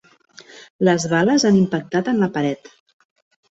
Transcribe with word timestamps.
Les 0.89 1.05
bales 1.11 1.45
han 1.51 1.61
impactat 1.61 2.11
en 2.15 2.25
la 2.25 2.33
paret. 2.39 2.75